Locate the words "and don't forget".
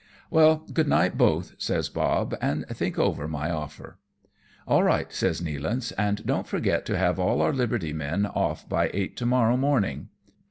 5.95-6.87